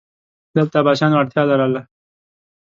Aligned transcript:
دلته 0.55 0.75
عباسیانو 0.81 1.19
اړتیا 1.21 1.43
لرله 1.49 1.81